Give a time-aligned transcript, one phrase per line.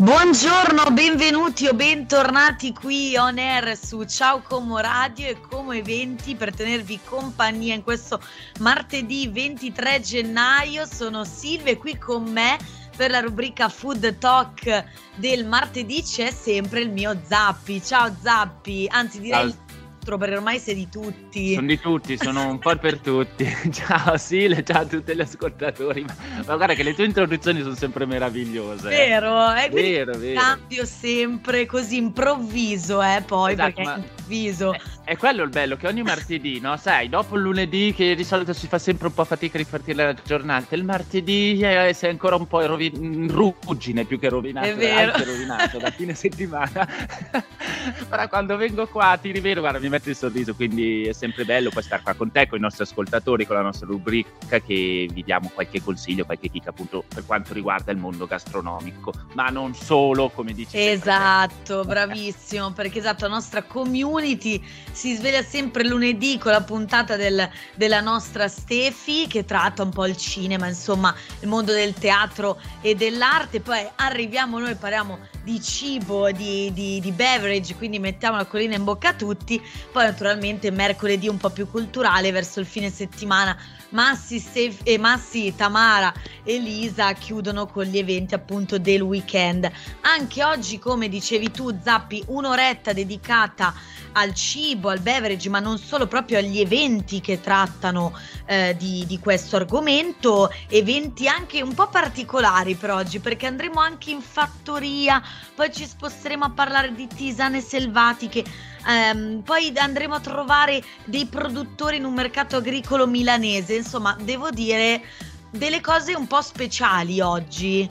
[0.00, 6.54] Buongiorno, benvenuti o bentornati qui on air su Ciao Como Radio e Como Eventi per
[6.54, 8.18] tenervi compagnia in questo
[8.60, 10.86] martedì 23 gennaio.
[10.86, 12.56] Sono Silvia e qui con me
[12.96, 14.84] per la rubrica Food Talk
[15.16, 17.82] del martedì c'è sempre il mio Zappi.
[17.84, 19.69] Ciao Zappi, anzi direi Ciao
[20.00, 21.54] nostro perché ormai sei di tutti.
[21.54, 23.46] Sono di tutti, sono un po' per tutti.
[23.70, 26.02] Ciao Sile, ciao a tutti gli ascoltatori.
[26.04, 26.14] Ma,
[26.46, 28.88] ma guarda che le tue introduzioni sono sempre meravigliose.
[28.88, 28.96] eh.
[29.08, 29.68] Vero, eh?
[29.68, 30.40] Quindi Vero, vero.
[30.40, 34.72] cambio sempre così improvviso, eh, poi Esatto, perché ma- improvviso.
[34.72, 36.76] È, è quello il bello, che ogni martedì, no?
[36.76, 40.04] Sai, dopo il lunedì che di solito si fa sempre un po' fatica a ripartire
[40.04, 44.28] la giornata, il martedì eh, sei ancora un po' in rovi- in ruggine più che
[44.28, 45.10] rovinato, È vero.
[45.10, 46.86] anche rovinato da fine settimana.
[48.08, 51.70] Però quando vengo qua ti rivedo, guarda, mi mette il sorriso, quindi è sempre bello
[51.70, 55.24] poi stare qua con te, con i nostri ascoltatori, con la nostra rubrica che vi
[55.24, 60.28] diamo qualche consiglio, qualche chicca appunto per quanto riguarda il mondo gastronomico, ma non solo,
[60.28, 60.78] come dici.
[60.78, 64.62] Esatto, bravissimo, perché esatto, la nostra community
[65.00, 70.04] si sveglia sempre lunedì con la puntata del- della nostra Stefi che tratta un po'
[70.04, 76.30] il cinema, insomma, il mondo del teatro e dell'arte, poi arriviamo noi, parliamo di cibo,
[76.32, 79.58] di, di, di beverage, quindi mettiamo la collina in bocca a tutti,
[79.90, 83.56] poi naturalmente mercoledì un po' più culturale verso il fine settimana.
[83.92, 86.12] Massi, Stef- e Massi, Tamara
[86.44, 89.68] e Lisa chiudono con gli eventi appunto del weekend.
[90.02, 93.74] Anche oggi, come dicevi tu, Zappi, un'oretta dedicata
[94.12, 98.16] al cibo, al beverage, ma non solo, proprio agli eventi che trattano
[98.46, 100.50] eh, di, di questo argomento.
[100.68, 105.22] Eventi anche un po' particolari per oggi, perché andremo anche in fattoria,
[105.54, 108.44] poi ci sposteremo a parlare di tisane selvatiche.
[108.86, 113.76] ehm, poi andremo a trovare dei produttori in un mercato agricolo milanese.
[113.76, 115.02] Insomma, devo dire
[115.50, 117.88] delle cose un po' speciali oggi.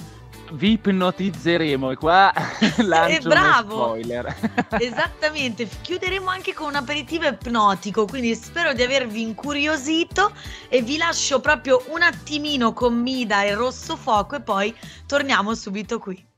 [0.52, 2.34] Vi ipnotizzeremo e qua
[2.84, 3.76] lancio uno bravo!
[3.76, 4.36] spoiler.
[4.80, 10.34] Esattamente, chiuderemo anche con un aperitivo ipnotico, quindi spero di avervi incuriosito
[10.68, 16.00] e vi lascio proprio un attimino con Mida e Rosso Fuoco e poi torniamo subito
[16.00, 16.29] qui.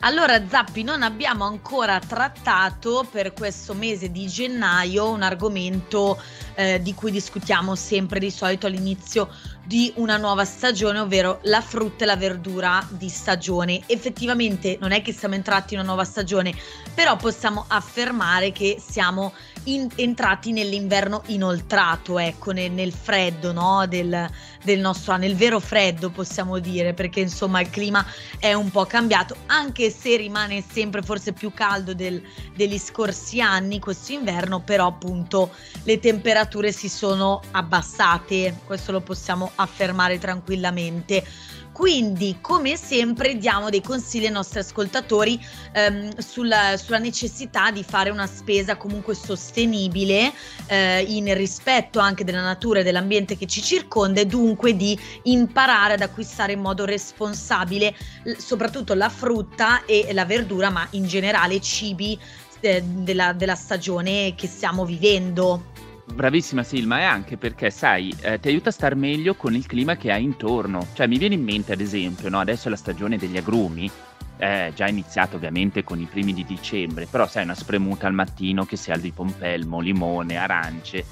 [0.00, 6.20] Allora Zappi, non abbiamo ancora trattato per questo mese di gennaio un argomento
[6.54, 9.30] eh, di cui discutiamo sempre di solito all'inizio
[9.64, 13.82] di una nuova stagione, ovvero la frutta e la verdura di stagione.
[13.86, 16.54] Effettivamente non è che siamo entrati in una nuova stagione,
[16.92, 19.32] però possiamo affermare che siamo
[19.64, 23.86] in- entrati nell'inverno inoltrato, ecco, nel, nel freddo no?
[23.86, 24.28] del,
[24.62, 28.04] del nostro anno, nel vero freddo possiamo dire, perché insomma il clima
[28.38, 32.22] è un po' cambiato, anche se rimane sempre forse più caldo del-
[32.54, 35.50] degli scorsi anni questo inverno, però appunto
[35.84, 41.24] le temperature si sono abbassate, questo lo possiamo affermare tranquillamente.
[41.74, 48.10] Quindi, come sempre, diamo dei consigli ai nostri ascoltatori ehm, sulla, sulla necessità di fare
[48.10, 50.32] una spesa comunque sostenibile
[50.68, 55.94] eh, in rispetto anche della natura e dell'ambiente che ci circonda e dunque di imparare
[55.94, 57.92] ad acquistare in modo responsabile
[58.38, 62.16] soprattutto la frutta e la verdura, ma in generale cibi
[62.60, 65.72] eh, della, della stagione che stiamo vivendo.
[66.12, 69.96] Bravissima Silma, e anche perché, sai, eh, ti aiuta a star meglio con il clima
[69.96, 70.86] che hai intorno.
[70.92, 73.90] Cioè, mi viene in mente, ad esempio, no, adesso è la stagione degli agrumi,
[74.36, 78.64] è già iniziato ovviamente con i primi di dicembre, però sai, una spremuta al mattino
[78.64, 81.04] che sia di pompelmo, limone, arance,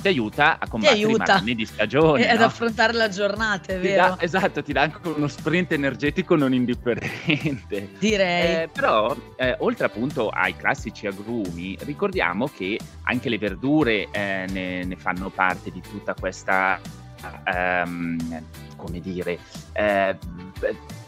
[0.00, 1.24] ti aiuta a combattere aiuta.
[1.24, 2.22] i malanni di stagione.
[2.26, 2.44] E ad no?
[2.46, 4.02] affrontare la giornata, è Ti vero?
[4.02, 7.90] dà- esatto, ti dà anche uno sprint energetico non indifferente.
[7.98, 8.62] Direi.
[8.62, 14.84] Eh, però, eh, oltre appunto ai classici agrumi, ricordiamo che anche le verdure eh, ne,
[14.84, 16.80] ne fanno parte di tutta questa,
[17.44, 18.42] ehm,
[18.76, 19.38] come dire,
[19.72, 20.16] eh,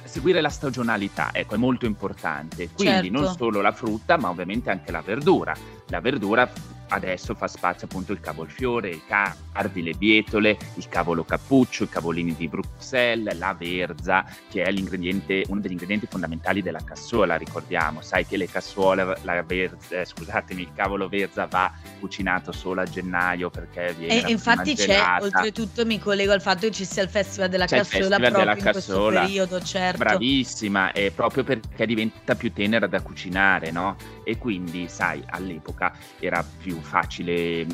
[0.05, 2.69] seguire la stagionalità, ecco, è molto importante.
[2.71, 3.21] Quindi Certo.
[3.21, 5.55] non solo la frutta, ma ovviamente anche la verdura.
[5.89, 6.51] La verdura
[6.91, 12.35] adesso fa spazio appunto il cavolfiore, il cardi, le bietole, il cavolo cappuccio, i cavolini
[12.37, 18.01] di Bruxelles, la verza, che è l'ingrediente, uno degli ingredienti fondamentali della cassola, ricordiamo.
[18.01, 22.85] Sai che le cassuole, la verza, eh, scusatemi, il cavolo verza va cucinato solo a
[22.85, 25.25] gennaio perché viene la E infatti c'è, gelata.
[25.25, 28.31] oltretutto mi collego al fatto che ci sia il Festival della C'è il Cassola Festival
[28.33, 29.21] proprio della in questo Cassola.
[29.21, 29.99] periodo, certo.
[29.99, 33.97] Bravissima, è proprio perché diventa più tenera da cucinare, no?
[34.25, 37.67] E quindi, sai, all'epoca era più facile,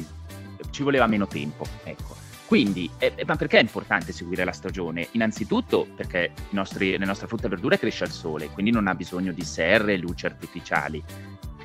[0.70, 2.16] ci voleva meno tempo, ecco.
[2.46, 5.08] Quindi, eh, eh, ma perché è importante seguire la stagione?
[5.12, 9.32] Innanzitutto perché nostri, la nostra frutta e verdura cresce al sole, quindi non ha bisogno
[9.32, 11.02] di serre e luci artificiali,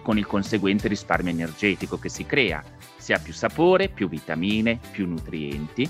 [0.01, 2.63] con il conseguente risparmio energetico che si crea.
[2.97, 5.87] Si ha più sapore, più vitamine, più nutrienti.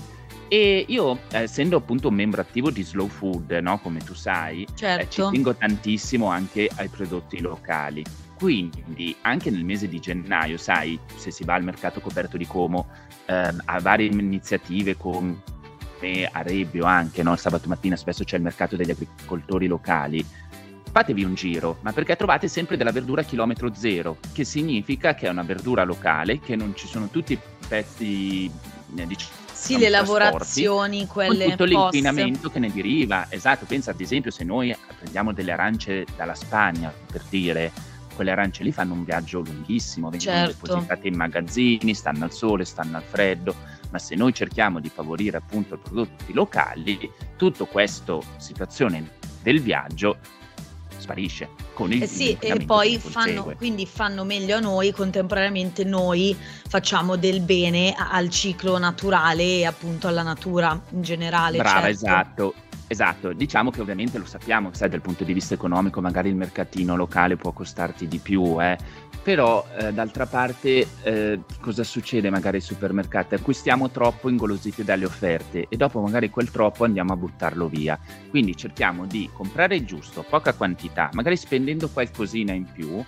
[0.48, 3.78] E io, essendo appunto un membro attivo di Slow Food, no?
[3.80, 5.02] come tu sai, certo.
[5.02, 5.30] eh, ci certo.
[5.30, 8.04] tengo tantissimo anche ai prodotti locali.
[8.42, 12.88] Quindi anche nel mese di gennaio, sai, se si va al mercato coperto di Como,
[13.26, 15.38] ehm, a varie iniziative come
[16.32, 17.34] a Rebbio anche, no?
[17.34, 20.26] il sabato mattina spesso c'è il mercato degli agricoltori locali,
[20.90, 25.28] fatevi un giro, ma perché trovate sempre della verdura a chilometro zero, che significa che
[25.28, 27.38] è una verdura locale, che non ci sono tutti i
[27.68, 28.50] pezzi,
[28.88, 33.26] diciamo, sì, le lavorazioni, quelle con tutto l'inquinamento che ne deriva.
[33.28, 37.70] Esatto, pensa ad esempio se noi prendiamo delle arance dalla Spagna, per dire,
[38.14, 40.66] quelle arance lì fanno un viaggio lunghissimo, vengono certo.
[40.66, 43.54] depositate in magazzini, stanno al sole, stanno al freddo,
[43.90, 50.18] ma se noi cerchiamo di favorire appunto i prodotti locali, tutta questa situazione del viaggio
[51.02, 56.36] sparisce con il eh sì, e poi fanno, quindi fanno meglio a noi, contemporaneamente noi
[56.68, 61.58] facciamo del bene al ciclo naturale e appunto alla natura in generale.
[61.58, 61.90] Brava, certo.
[61.90, 62.54] esatto.
[62.92, 66.94] Esatto, diciamo che ovviamente lo sappiamo, sai, dal punto di vista economico magari il mercatino
[66.94, 68.76] locale può costarti di più, eh,
[69.22, 73.34] però eh, d'altra parte eh, cosa succede magari ai supermercati?
[73.34, 77.98] Acquistiamo troppo ingolositi dalle offerte e dopo magari quel troppo andiamo a buttarlo via.
[78.28, 83.02] Quindi cerchiamo di comprare il giusto, poca quantità, magari spendendo qualcosina in più,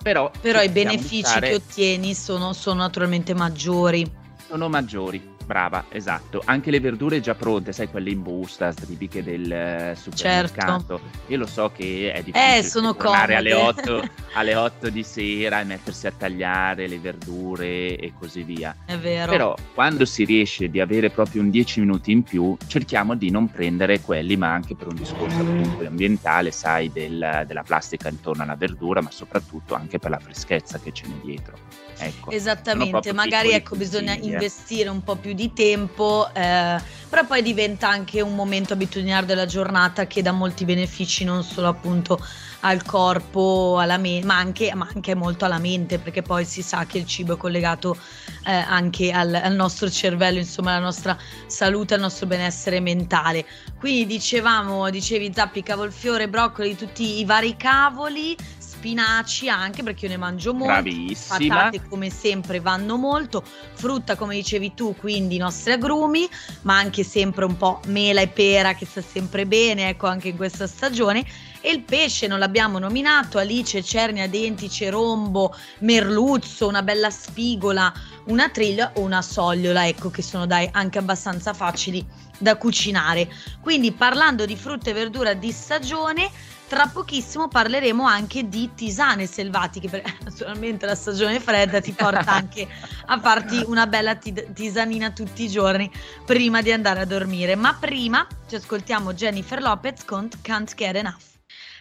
[0.00, 0.30] però...
[0.40, 1.48] Però i benefici stare...
[1.48, 4.08] che ottieni sono, sono naturalmente maggiori.
[4.46, 6.42] Sono maggiori, brava, esatto.
[6.44, 11.00] Anche le verdure già pronte, sai, quelle in busta, tipiche del eh, supermercato.
[11.00, 11.00] Certo.
[11.26, 15.58] Io lo so che è difficile eh, sono tornare alle 8, alle 8 di sera
[15.60, 18.76] e mettersi a tagliare le verdure e così via.
[18.84, 19.28] È vero.
[19.28, 23.50] Però quando si riesce di avere proprio un 10 minuti in più, cerchiamo di non
[23.50, 28.54] prendere quelli, ma anche per un discorso appunto ambientale, sai, del, della plastica intorno alla
[28.54, 31.89] verdura, ma soprattutto anche per la freschezza che ce n'è dietro.
[32.02, 37.88] Ecco, Esattamente, magari ecco, bisogna investire un po' più di tempo, eh, però poi diventa
[37.88, 42.18] anche un momento abitudinario della giornata che dà molti benefici non solo appunto
[42.60, 46.84] al corpo, alla mente, ma anche, ma anche molto alla mente, perché poi si sa
[46.86, 47.96] che il cibo è collegato
[48.44, 53.46] eh, anche al, al, nostro cervello, insomma alla nostra salute, al nostro benessere mentale.
[53.78, 58.36] Quindi dicevamo, dicevi zappi, cavolfiore, broccoli, tutti i vari cavoli,
[58.80, 60.72] spinaci anche perché io ne mangio molto.
[60.72, 61.54] Bravissima.
[61.54, 63.44] Patate come sempre vanno molto,
[63.74, 66.26] frutta come dicevi tu, quindi i nostri agrumi,
[66.62, 70.36] ma anche sempre un po' mela e pera che sta sempre bene, ecco anche in
[70.36, 71.26] questa stagione.
[71.60, 77.92] E il pesce non l'abbiamo nominato, alice, cernia, dentice, rombo, merluzzo, una bella spigola,
[78.28, 82.02] una triglia o una sogliola, ecco che sono dai anche abbastanza facili
[82.38, 83.30] da cucinare.
[83.60, 86.30] Quindi parlando di frutta e verdura di stagione,
[86.70, 92.68] tra pochissimo parleremo anche di tisane selvatiche, perché naturalmente la stagione fredda ti porta anche
[93.06, 95.90] a farti una bella tisanina tutti i giorni
[96.24, 97.56] prima di andare a dormire.
[97.56, 101.29] Ma prima ci ascoltiamo Jennifer Lopez con Can't Get Enough.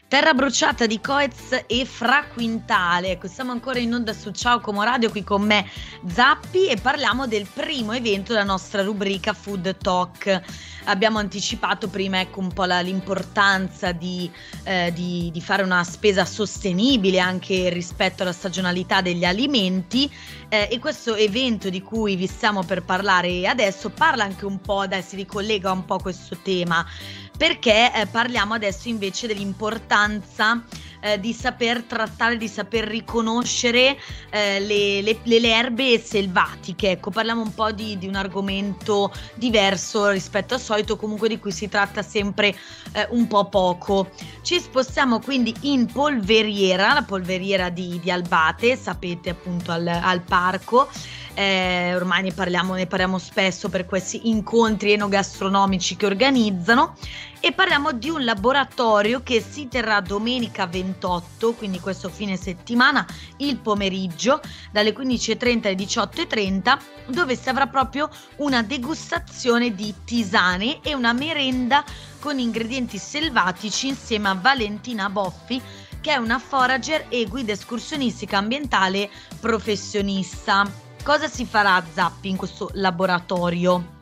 [0.10, 3.12] Terra bruciata di Coez e Fra Quintale.
[3.12, 5.70] Ecco, siamo ancora in onda su Ciao Como Radio qui con me
[6.08, 10.42] Zappi e parliamo del primo evento della nostra rubrica Food Talk.
[10.86, 14.28] Abbiamo anticipato prima ecco, un po' la, l'importanza di,
[14.64, 20.12] eh, di, di, fare una spesa sostenibile anche rispetto alla stagionalità degli alimenti
[20.48, 24.88] eh, e questo evento di cui vi stiamo per parlare adesso parla anche un po',
[24.88, 26.84] dai, si ricollega un po' a questo tema
[27.40, 30.62] perché eh, parliamo adesso invece dell'importanza
[31.00, 33.98] eh, di saper trattare, di saper riconoscere
[34.30, 36.92] eh, le, le, le, erbe selvatiche.
[36.92, 41.54] Ecco, parliamo un po' di, di, un argomento diverso rispetto al solito, comunque di cui
[41.54, 42.50] si tratta sempre
[42.92, 44.10] eh, un po' poco.
[44.42, 50.90] Ci spostiamo quindi in polveriera, la polveriera di, di Albate, sapete appunto al, al parco
[51.40, 56.96] eh, ormai ne parliamo, ne parliamo spesso per questi incontri enogastronomici che organizzano
[57.42, 63.06] e parliamo di un laboratorio che si terrà domenica 28, quindi questo fine settimana,
[63.38, 64.42] il pomeriggio,
[64.72, 71.84] dalle 15.30 alle 18.30, dove si avrà proprio una degustazione di tisane e una merenda
[72.20, 75.62] con ingredienti selvatici insieme a Valentina Boffi,
[76.02, 80.70] che è una forager e guida escursionistica ambientale professionista.
[81.04, 83.99] Cosa si farà Zappi in questo laboratorio?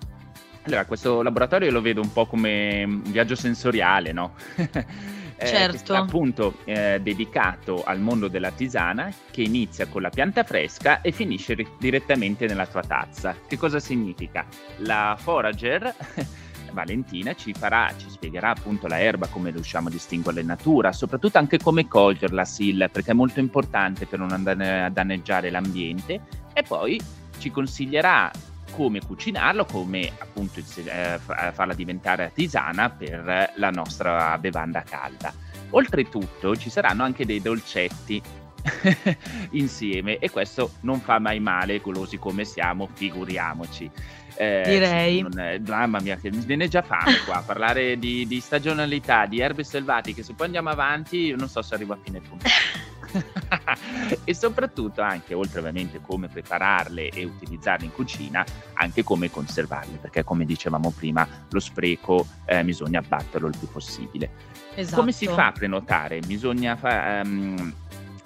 [0.67, 4.33] Allora, questo laboratorio lo vedo un po' come un viaggio sensoriale, no?
[4.57, 5.95] eh, certo.
[5.95, 11.53] appunto eh, dedicato al mondo della tisana che inizia con la pianta fresca e finisce
[11.53, 13.33] ri- direttamente nella tua tazza.
[13.47, 14.45] Che cosa significa?
[14.79, 15.95] La forager
[16.73, 21.37] Valentina ci farà, ci spiegherà appunto la erba, come riusciamo a distinguerla in natura, soprattutto
[21.37, 26.19] anche come coglierla, Sil, perché è molto importante per non andare a danneggiare l'ambiente
[26.51, 26.99] e poi
[27.37, 28.29] ci consiglierà
[28.77, 35.33] come cucinarlo, come appunto eh, farla diventare tisana per la nostra bevanda calda.
[35.71, 38.21] Oltretutto ci saranno anche dei dolcetti
[39.51, 43.89] insieme e questo non fa mai male, golosi come siamo, figuriamoci.
[44.35, 45.25] Eh, Direi.
[45.35, 49.63] È, mamma mia, che mi viene già fame qua, parlare di, di, stagionalità, di erbe
[49.63, 52.45] selvatiche, se poi andiamo avanti non so se arrivo a fine punto.
[54.23, 60.23] e soprattutto anche, oltre ovviamente come prepararle e utilizzarle in cucina, anche come conservarle, perché
[60.23, 64.29] come dicevamo prima, lo spreco eh, bisogna abbatterlo il più possibile.
[64.75, 64.97] Esatto.
[64.97, 66.19] Come si fa a prenotare?
[66.19, 67.73] Bisogna fa, um,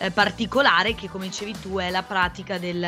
[0.00, 2.86] eh, particolare che come dicevi tu è la pratica del,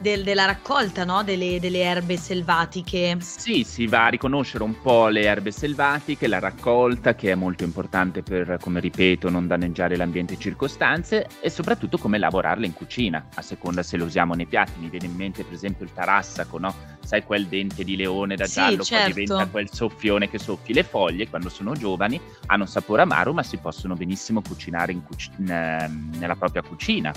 [0.00, 1.22] del, della raccolta no?
[1.22, 3.16] delle, delle, erbe selvatiche.
[3.20, 7.62] Sì, si va a riconoscere un po' le erbe selvatiche, la raccolta che è molto
[7.62, 13.42] importante per, come ripeto, non danneggiare l'ambiente circostante e soprattutto come lavorarle in cucina, a
[13.42, 14.80] seconda se lo usiamo nei piatti.
[14.80, 16.97] Mi viene in mente per esempio il tarassaco, no?
[17.08, 19.14] Sai quel dente di leone da sì, giallo, certo.
[19.14, 23.32] poi diventa quel soffione che soffi le foglie, quando sono giovani hanno un sapore amaro
[23.32, 27.10] ma si possono benissimo cucinare in cuc- in, ehm, nella propria cucina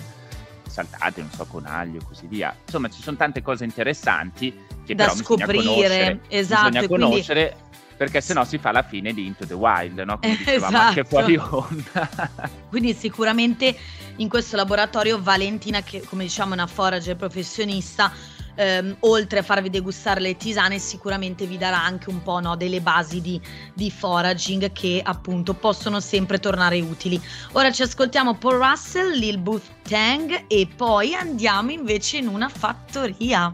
[0.66, 2.56] saltate, non so, con aglio e così via.
[2.64, 7.96] Insomma, ci sono tante cose interessanti che da scoprire, bisogna conoscere, esatto, bisogna conoscere quindi...
[7.98, 10.20] perché sennò si fa la fine di Into the Wild, no?
[10.20, 10.88] Come dicevamo esatto.
[10.88, 12.10] anche fuori onda.
[12.70, 13.76] quindi sicuramente
[14.16, 19.70] in questo laboratorio Valentina, che come diciamo è una forager professionista, ehm, oltre a farvi
[19.70, 23.40] degustare le tisane sicuramente vi darà anche un po' no, delle basi di,
[23.74, 27.22] di, foraging che appunto possono sempre tornare utili.
[27.54, 33.54] Ora ci ascoltiamo Paul Russell, Lil Booth Tang e poi andiamo invece in una fattoria.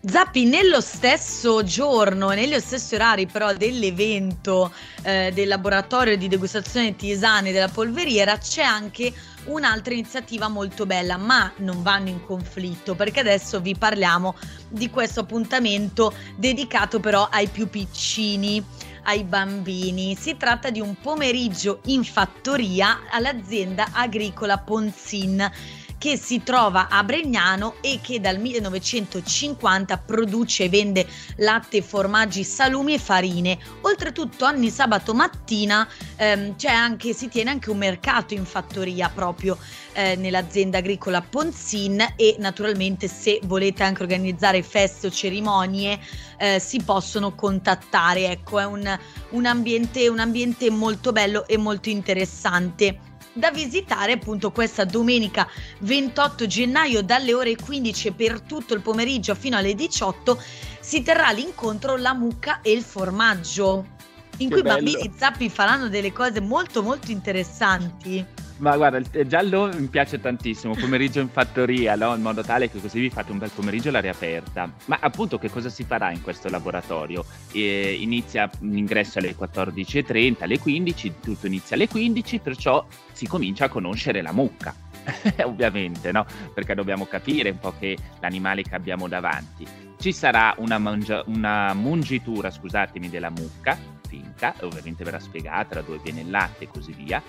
[0.00, 7.50] Zappi, nello stesso giorno, negli stessi orari però dell'evento eh, del laboratorio di degustazione tisane
[7.50, 9.12] della polveriera c'è anche
[9.48, 14.34] un'altra iniziativa molto bella, ma non vanno in conflitto perché adesso vi parliamo
[14.68, 18.64] di questo appuntamento dedicato però ai più piccini
[19.04, 20.14] ai bambini.
[20.14, 25.50] Si tratta di un pomeriggio in fattoria all'azienda agricola Ponzin
[25.98, 32.94] che si trova a Bregnano e che dal 1950 produce e vende latte, formaggi, salumi
[32.94, 33.58] e farine.
[33.82, 35.86] Oltretutto ogni sabato mattina
[36.16, 39.58] ehm, anche, si tiene anche un mercato in fattoria proprio
[39.92, 45.98] eh, nell'azienda agricola Ponzin e naturalmente se volete anche organizzare feste o cerimonie
[46.38, 48.30] eh, si possono contattare.
[48.30, 48.98] Ecco, è un,
[49.30, 53.07] un, ambiente, un ambiente molto bello e molto interessante
[53.38, 55.46] da visitare appunto questa domenica
[55.80, 60.42] 28 gennaio dalle ore 15 per tutto il pomeriggio fino alle 18
[60.80, 63.96] si terrà l'incontro La mucca e il formaggio
[64.38, 68.46] in cui i bambini zappi faranno delle cose molto molto interessanti.
[68.58, 72.14] Ma guarda, il giallo mi piace tantissimo, pomeriggio in fattoria, no?
[72.14, 74.68] in modo tale che così vi fate un bel pomeriggio all'aria aperta.
[74.86, 77.24] Ma appunto che cosa si farà in questo laboratorio?
[77.52, 83.68] E inizia l'ingresso alle 14.30, alle 15, tutto inizia alle 15, perciò si comincia a
[83.68, 84.74] conoscere la mucca.
[85.44, 86.26] Ovviamente, no?
[86.52, 89.64] Perché dobbiamo capire un po' che l'animale che abbiamo davanti.
[90.00, 96.00] Ci sarà una, mangia- una mungitura, scusatemi, della mucca finta, ovviamente verrà spiegata da dove
[96.02, 97.22] viene il latte e così via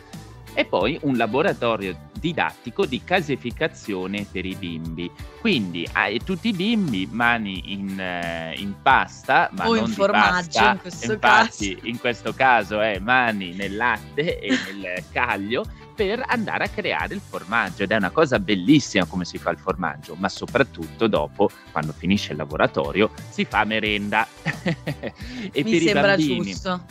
[0.54, 5.10] e poi un laboratorio didattico di casificazione per i bimbi.
[5.40, 10.60] Quindi hai tutti i bimbi mani in, eh, in pasta, ma o non in formaggio
[10.60, 11.88] in questo Infatti, caso.
[11.88, 15.66] in questo caso è mani nel latte e nel caglio
[16.00, 19.58] per andare a creare il formaggio ed è una cosa bellissima come si fa il
[19.58, 24.26] formaggio, ma soprattutto dopo, quando finisce il laboratorio, si fa merenda.
[24.42, 26.82] e Mi per sembra i bambini, giusto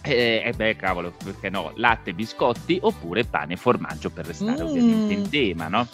[0.00, 1.72] e eh, beh, cavolo, perché no?
[1.74, 4.66] Latte, biscotti oppure pane e formaggio per restare mm.
[4.66, 5.88] ovviamente in tema, no?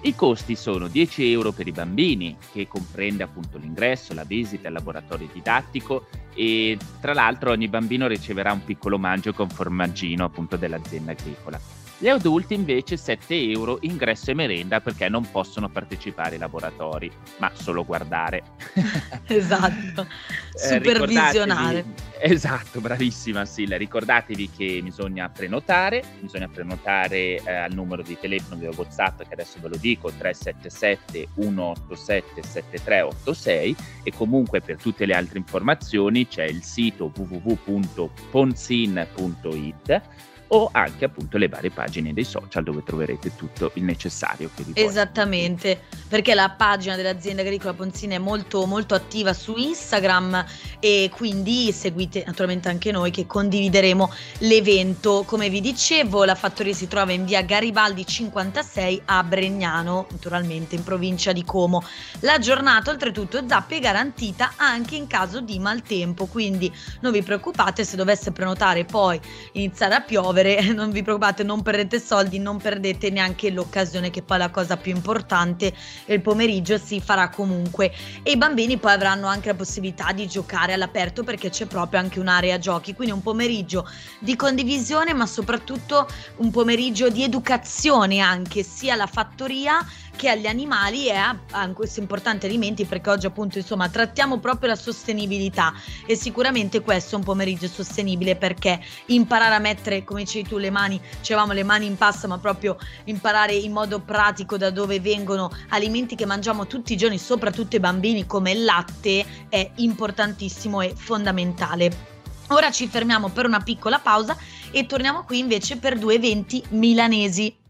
[0.00, 4.74] I costi sono 10 euro per i bambini, che comprende appunto l'ingresso, la visita, il
[4.74, 11.12] laboratorio didattico e tra l'altro ogni bambino riceverà un piccolo mangio con formaggino appunto dell'azienda
[11.12, 11.77] agricola.
[12.00, 17.50] Gli adulti invece 7 euro ingresso e merenda perché non possono partecipare ai laboratori, ma
[17.54, 18.44] solo guardare.
[19.26, 21.84] esatto, eh, supervisionare.
[22.20, 23.76] Eh, esatto, bravissima Silla.
[23.76, 29.58] Ricordatevi che bisogna prenotare, bisogna prenotare eh, al numero di telefono di WhatsApp che adesso
[29.60, 36.62] ve lo dico, 377 187 7386 e comunque per tutte le altre informazioni c'è il
[36.62, 40.02] sito www.ponzin.it
[40.48, 44.72] o anche appunto le varie pagine dei social dove troverete tutto il necessario che vi
[44.74, 50.44] Esattamente, perché la pagina dell'azienda agricola Ponzina è molto molto attiva su Instagram
[50.80, 55.24] e quindi seguite naturalmente anche noi che condivideremo l'evento.
[55.26, 60.82] Come vi dicevo, la fattoria si trova in via Garibaldi 56 a Bregnano, naturalmente in
[60.82, 61.82] provincia di Como.
[62.20, 67.84] La giornata oltretutto Zappi è garantita anche in caso di maltempo, quindi non vi preoccupate
[67.84, 69.20] se dovesse prenotare poi
[69.52, 74.22] iniziare a piovere muovere, non vi preoccupate, non perdete soldi, non perdete neanche l'occasione che
[74.22, 75.72] poi è la cosa più importante,
[76.06, 77.92] il pomeriggio si farà comunque.
[78.22, 82.20] E i bambini poi avranno anche la possibilità di giocare all'aperto perché c'è proprio anche
[82.20, 88.94] un'area giochi, quindi un pomeriggio di condivisione ma soprattutto un pomeriggio di educazione anche sia
[88.94, 89.84] alla fattoria
[90.18, 94.70] che agli animali e a, a questi importanti alimenti perché oggi appunto insomma trattiamo proprio
[94.70, 95.72] la sostenibilità
[96.04, 100.70] e sicuramente questo è un pomeriggio sostenibile perché imparare a mettere come dicevi tu le
[100.70, 105.52] mani, dicevamo le mani in pasta ma proprio imparare in modo pratico da dove vengono
[105.68, 110.94] alimenti che mangiamo tutti i giorni soprattutto i bambini come il latte è importantissimo e
[110.96, 112.16] fondamentale.
[112.48, 114.36] Ora ci fermiamo per una piccola pausa
[114.72, 117.67] e torniamo qui invece per due eventi milanesi.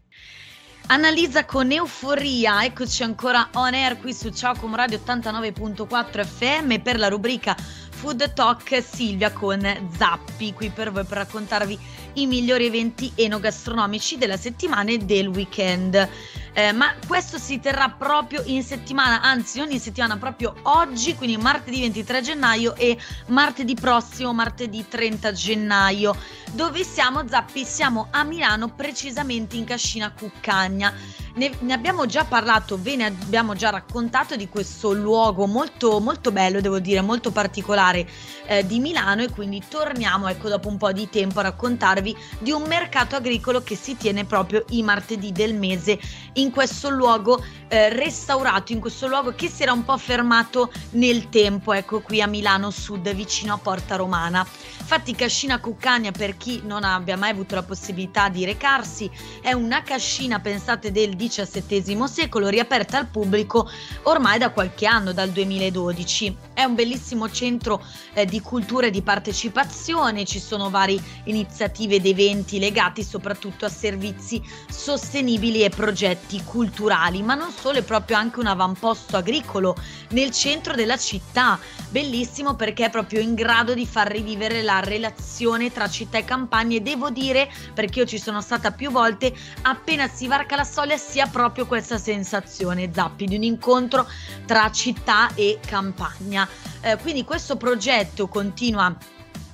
[0.91, 6.97] Analizza con euforia, eccoci ancora on air qui su Ciao Como Radio 89.4 FM per
[6.97, 9.61] la rubrica Food Talk Silvia con
[9.95, 11.77] Zappi, qui per voi per raccontarvi
[12.13, 16.09] i migliori eventi enogastronomici della settimana e del weekend.
[16.59, 21.79] Eh, ma questo si terrà proprio in settimana, anzi in settimana, proprio oggi, quindi martedì
[21.79, 22.97] 23 gennaio e
[23.27, 26.13] martedì prossimo, martedì 30 gennaio.
[26.51, 27.63] Dove siamo, Zappi?
[27.63, 30.93] Siamo a Milano, precisamente in Cascina Cuccagna.
[31.35, 36.31] Ne, ne, abbiamo già parlato, ve ne abbiamo già raccontato di questo luogo molto, molto
[36.33, 38.05] bello, devo dire, molto particolare
[38.47, 42.51] eh, di Milano e quindi torniamo, ecco, dopo un po' di tempo a raccontarvi di
[42.51, 45.99] un mercato agricolo che si tiene proprio i martedì del mese
[46.33, 51.29] in questo luogo eh, restaurato, in questo luogo che si era un po' fermato nel
[51.29, 54.45] tempo, ecco qui a Milano Sud, vicino a Porta Romana.
[54.91, 59.07] Infatti Cascina Cuccagna, per chi non abbia mai avuto la possibilità di recarsi,
[59.39, 63.69] è una cascina, pensate, del XVII secolo, riaperta al pubblico
[64.03, 66.35] ormai da qualche anno, dal 2012.
[66.55, 67.83] È un bellissimo centro
[68.15, 73.69] eh, di cultura e di partecipazione, ci sono varie iniziative ed eventi legati soprattutto a
[73.69, 79.75] servizi sostenibili e progetti culturali, ma non solo, è proprio anche un avamposto agricolo
[80.09, 81.59] nel centro della città,
[81.91, 86.77] bellissimo perché è proprio in grado di far rivivere la relazione tra città e campagna
[86.77, 90.97] e devo dire, perché io ci sono stata più volte, appena si varca la soglia
[90.97, 94.07] si ha proprio questa sensazione, Zappi, di un incontro
[94.45, 96.47] tra città e campagna.
[96.81, 98.95] Eh, quindi questo progetto continua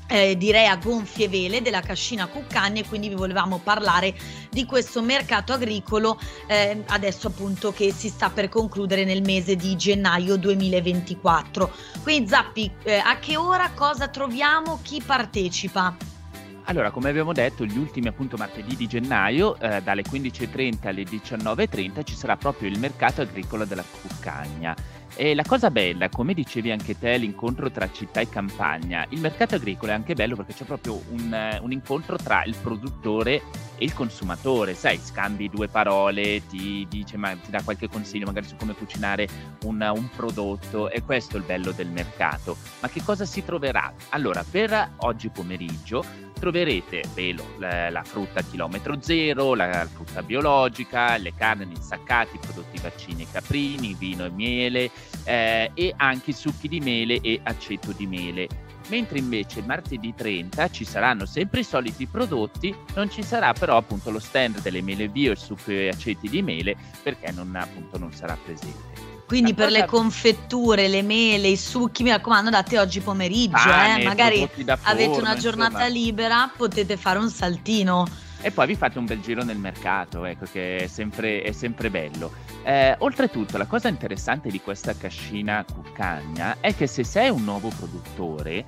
[0.07, 4.15] eh, direi a gonfie vele della cascina Cuccagna e quindi vi volevamo parlare
[4.49, 9.75] di questo mercato agricolo eh, adesso appunto che si sta per concludere nel mese di
[9.75, 11.71] gennaio 2024.
[12.03, 14.79] Quindi Zappi, eh, a che ora cosa troviamo?
[14.81, 15.95] Chi partecipa?
[16.67, 22.03] Allora, come abbiamo detto, gli ultimi appunto martedì di gennaio, eh, dalle 15.30 alle 19.30,
[22.03, 24.75] ci sarà proprio il mercato agricolo della Cuccagna.
[25.17, 29.55] E la cosa bella, come dicevi anche te, l'incontro tra città e campagna, il mercato
[29.55, 33.41] agricolo è anche bello perché c'è proprio un, un incontro tra il produttore
[33.77, 38.45] e il consumatore, sai, scambi due parole, ti dice, ma ti dà qualche consiglio magari
[38.45, 39.25] su come cucinare
[39.63, 42.57] un, un prodotto e questo è il bello del mercato.
[42.81, 43.93] Ma che cosa si troverà?
[44.09, 46.03] Allora, per oggi pomeriggio
[46.37, 52.39] troverete velo, la, la, frutta a chilometro zero, la frutta biologica, le carni insaccate, i
[52.39, 54.91] prodotti vaccini e caprini, vino e miele
[55.25, 58.47] eh, e anche succhi di mele e aceto di mele.
[58.87, 64.11] Mentre invece martedì 30 ci saranno sempre i soliti prodotti, non ci sarà però appunto
[64.11, 68.13] lo stand delle mele bio e succo e aceti di mele perché non, appunto, non
[68.13, 69.13] sarà presente.
[69.25, 74.05] Quindi per le confetture, le mele, i succhi, mi raccomando, date oggi pomeriggio, Pane, eh?
[74.05, 75.87] magari forno, avete una giornata insomma.
[75.87, 78.05] libera, potete fare un saltino.
[78.45, 81.89] E poi vi fate un bel giro nel mercato, ecco che è sempre, è sempre
[81.89, 82.31] bello.
[82.63, 87.69] Eh, oltretutto, la cosa interessante di questa cascina cuccagna è che se sei un nuovo
[87.69, 88.65] produttore,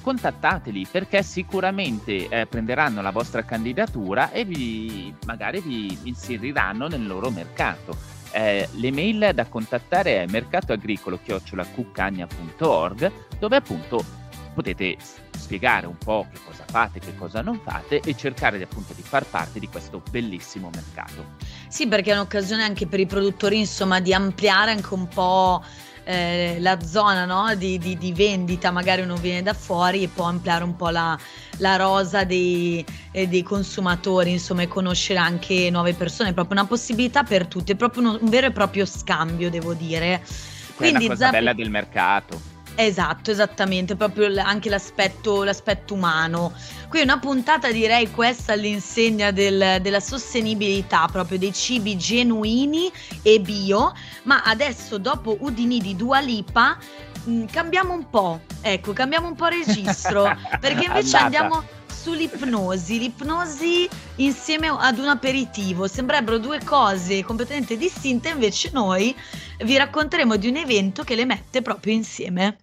[0.00, 7.30] contattateli perché sicuramente eh, prenderanno la vostra candidatura e vi, magari vi inseriranno nel loro
[7.30, 7.96] mercato.
[8.32, 14.21] Eh, l'email da contattare è mercatoagricolo-cuccagna.org dove appunto
[14.52, 14.96] potete
[15.36, 19.24] spiegare un po' che cosa fate, che cosa non fate e cercare appunto di far
[19.24, 21.24] parte di questo bellissimo mercato.
[21.68, 25.62] Sì, perché è un'occasione anche per i produttori, insomma, di ampliare anche un po'
[26.04, 27.54] eh, la zona no?
[27.54, 31.18] di, di, di, vendita, magari uno viene da fuori e può ampliare un po' la,
[31.58, 36.68] la rosa dei, eh, dei, consumatori, insomma, e conoscere anche nuove persone, è proprio una
[36.68, 40.22] possibilità per tutti, è proprio uno, un vero e proprio scambio, devo dire.
[40.74, 41.36] Quindi, è una cosa Zappi...
[41.36, 42.51] bella del mercato.
[42.74, 46.52] Esatto, esattamente, proprio anche l'aspetto, l'aspetto umano.
[46.88, 52.90] Qui una puntata direi questa all'insegna del, della sostenibilità, proprio dei cibi genuini
[53.22, 53.92] e bio,
[54.24, 56.76] ma adesso dopo Udini di Dua Lipa
[57.24, 60.24] mh, cambiamo un po', ecco, cambiamo un po' registro,
[60.60, 61.24] perché invece Andata.
[61.24, 69.14] andiamo sull'ipnosi, l'ipnosi insieme ad un aperitivo, sembrerebbero due cose completamente distinte, invece noi
[69.64, 72.56] vi racconteremo di un evento che le mette proprio insieme.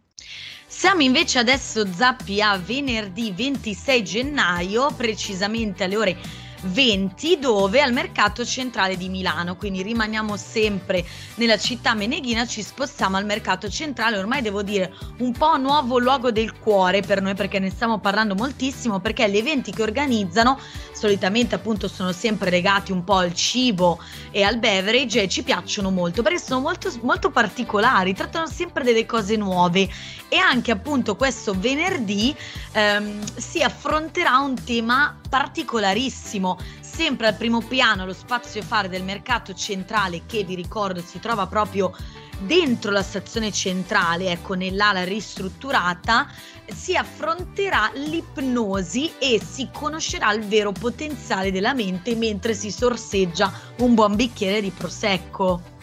[0.68, 6.18] Siamo invece adesso zappi a venerdì 26 gennaio, precisamente alle ore
[6.62, 13.18] 20 dove al mercato centrale di Milano, quindi rimaniamo sempre nella città meneghina, ci spostiamo
[13.18, 17.60] al mercato centrale, ormai devo dire un po' nuovo luogo del cuore per noi perché
[17.60, 20.60] ne stiamo parlando moltissimo perché gli eventi che organizzano
[20.94, 24.00] solitamente appunto sono sempre legati un po' al cibo
[24.32, 29.06] e al beverage e ci piacciono molto perché sono molto, molto particolari, trattano sempre delle
[29.06, 29.88] cose nuove.
[30.28, 32.36] E anche appunto questo venerdì
[32.74, 39.54] ehm, si affronterà un tema particolarissimo sempre al primo piano lo spazio fare del mercato
[39.54, 41.94] centrale che vi ricordo si trova proprio
[42.40, 46.28] dentro la stazione centrale, ecco nell'ala ristrutturata,
[46.74, 53.94] si affronterà l'ipnosi e si conoscerà il vero potenziale della mente mentre si sorseggia un
[53.94, 55.78] buon bicchiere di prosecco.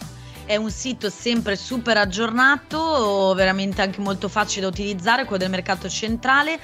[0.46, 5.88] è un sito sempre super aggiornato, veramente anche molto facile da utilizzare, quello del mercato
[5.88, 6.58] centrale.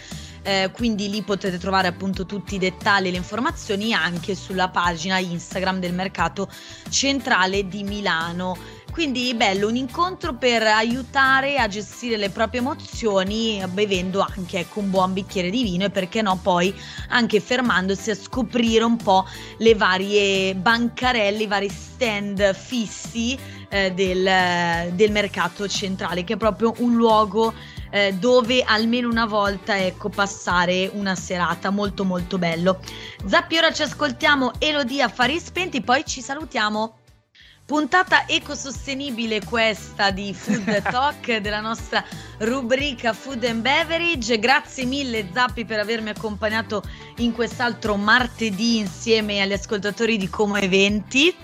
[0.44, 5.18] Eh, quindi lì potete trovare appunto tutti i dettagli e le informazioni anche sulla pagina
[5.18, 6.48] Instagram del mercato
[6.88, 8.56] centrale di Milano.
[8.92, 14.90] Quindi bello, un incontro per aiutare a gestire le proprie emozioni bevendo anche ecco, un
[14.90, 16.74] buon bicchiere di vino e perché no poi
[17.08, 19.24] anche fermandosi a scoprire un po'
[19.58, 23.38] le varie bancarelle, i vari stand fissi
[23.72, 27.54] eh, del, del mercato centrale che è proprio un luogo
[27.90, 32.80] eh, dove almeno una volta ecco passare una serata molto molto bello.
[33.24, 36.98] Zappi ora ci ascoltiamo Elodia Affari Spenti poi ci salutiamo.
[37.64, 42.04] Puntata ecosostenibile questa di Food Talk della nostra
[42.38, 44.38] rubrica Food and Beverage.
[44.38, 46.82] Grazie mille Zappi per avermi accompagnato
[47.18, 51.34] in quest'altro martedì insieme agli ascoltatori di Como Eventi.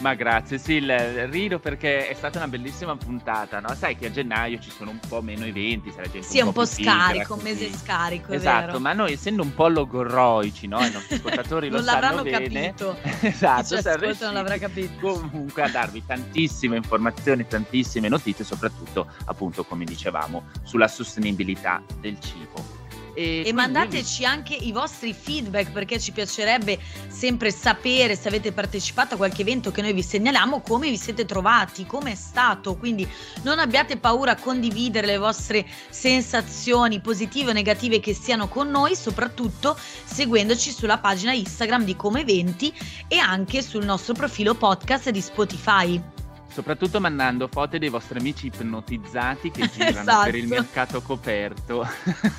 [0.00, 3.74] Ma grazie, sì, il, rido perché è stata una bellissima puntata, no?
[3.74, 6.52] Sai che a gennaio ci sono un po' meno eventi, la gente Sì, è un
[6.52, 10.80] po', po scarico, un mese scarico, Esatto, ma noi essendo un po' logorroici, no?
[10.80, 12.72] I nostri ascoltatori lo sanno bene.
[12.72, 12.96] capito.
[13.20, 15.18] esatto, ci non l'avrà capito.
[15.18, 22.79] Comunque a darvi tantissime informazioni, tantissime notizie, soprattutto appunto come dicevamo sulla sostenibilità del cibo.
[23.14, 29.14] E, e mandateci anche i vostri feedback perché ci piacerebbe sempre sapere se avete partecipato
[29.14, 32.76] a qualche evento che noi vi segnaliamo, come vi siete trovati, come è stato.
[32.76, 33.08] Quindi
[33.42, 38.94] non abbiate paura a condividere le vostre sensazioni positive o negative che siano con noi,
[38.94, 42.72] soprattutto seguendoci sulla pagina Instagram di Come Eventi
[43.08, 46.19] e anche sul nostro profilo podcast di Spotify.
[46.52, 50.24] Soprattutto mandando foto dei vostri amici ipnotizzati che girano esatto.
[50.24, 50.60] per il esatto.
[50.60, 51.88] mercato coperto.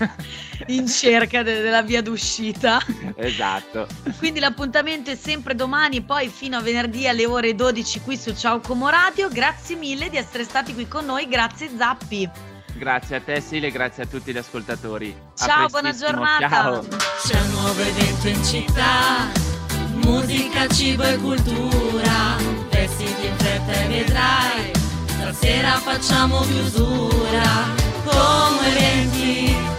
[0.67, 2.79] In cerca de- della via d'uscita.
[3.21, 3.87] Esatto.
[4.17, 8.59] Quindi l'appuntamento è sempre domani, poi fino a venerdì alle ore 12 qui su Ciao
[8.59, 9.29] Como Radio.
[9.29, 12.29] Grazie mille di essere stati qui con noi, grazie Zappi.
[12.73, 15.15] Grazie a te Sile, grazie a tutti gli ascoltatori.
[15.35, 16.49] Ciao, buona giornata.
[16.49, 16.87] Ciao.
[17.25, 19.29] C'è un nuovo evento in città,
[20.03, 24.71] musica, cibo e cultura vestiti in fretta e vedrai,
[25.05, 27.43] stasera facciamo chiusura
[28.03, 29.70] come eventi